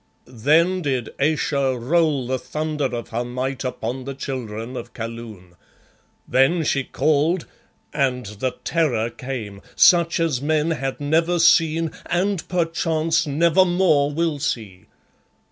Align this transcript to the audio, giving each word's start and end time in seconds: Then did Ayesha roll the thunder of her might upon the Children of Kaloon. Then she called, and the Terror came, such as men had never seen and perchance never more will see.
Then 0.25 0.81
did 0.81 1.11
Ayesha 1.19 1.77
roll 1.77 2.25
the 2.25 2.39
thunder 2.39 2.85
of 2.85 3.09
her 3.09 3.23
might 3.23 3.63
upon 3.63 4.05
the 4.05 4.15
Children 4.15 4.75
of 4.75 4.95
Kaloon. 4.95 5.53
Then 6.27 6.63
she 6.63 6.83
called, 6.83 7.45
and 7.93 8.25
the 8.25 8.55
Terror 8.63 9.11
came, 9.11 9.61
such 9.75 10.19
as 10.19 10.41
men 10.41 10.71
had 10.71 10.99
never 10.99 11.37
seen 11.37 11.91
and 12.07 12.49
perchance 12.49 13.27
never 13.27 13.63
more 13.63 14.11
will 14.11 14.39
see. 14.39 14.87